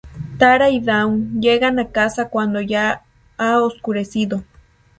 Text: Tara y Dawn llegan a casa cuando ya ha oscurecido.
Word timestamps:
Tara 0.39 0.71
y 0.71 0.79
Dawn 0.79 1.39
llegan 1.39 1.77
a 1.77 1.89
casa 1.91 2.29
cuando 2.29 2.59
ya 2.59 3.03
ha 3.37 3.61
oscurecido. 3.61 4.43